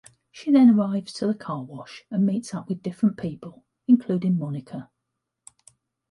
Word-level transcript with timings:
She 0.31 0.51
then 0.51 0.71
arrives 0.71 1.13
to 1.13 1.27
the 1.27 1.35
carwash 1.35 2.05
and 2.09 2.25
meets 2.25 2.55
up 2.55 2.67
with 2.69 2.81
different 2.81 3.17
people, 3.17 3.63
including 3.87 4.35
Monica. 4.39 4.89